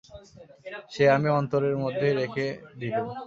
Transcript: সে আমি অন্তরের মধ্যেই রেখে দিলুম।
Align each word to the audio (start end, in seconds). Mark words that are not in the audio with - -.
সে 0.93 1.03
আমি 1.15 1.29
অন্তরের 1.39 1.75
মধ্যেই 1.83 2.17
রেখে 2.21 2.45
দিলুম। 2.79 3.07